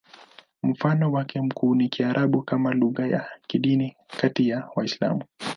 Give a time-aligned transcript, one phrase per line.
[0.63, 5.23] Mfano wake mkuu ni Kiarabu kama lugha ya kidini kati ya Waislamu.